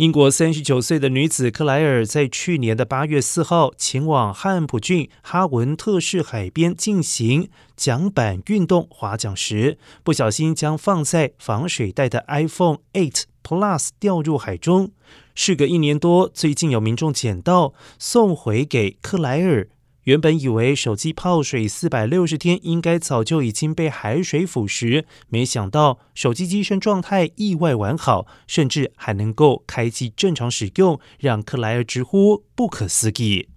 [0.00, 14.90] 英国三十九岁的女子克莱尔在去年的八月四号前往汉普郡哈文特市海边进行桨板运动划桨时，不小心将放在防水袋的 iPhone 8 Plus 掉入海中。
[15.34, 19.68] 事隔一年多，最近有民众捡到，送回给克莱尔。
[20.04, 33.49] 原本以为手机泡水四百六十天应该早就已经被海水腐蚀，没想到手机机身状态意外完好，甚至还能够开机正常使用，让克莱尔直呼不可思议。